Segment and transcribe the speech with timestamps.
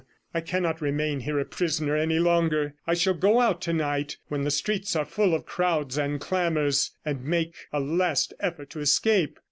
[0.33, 2.73] I cannot remain here a prisoner any longer.
[2.87, 6.95] I shall go out to night when the streets are full of crowds and clamours,
[7.05, 9.37] and make a last effort to escape.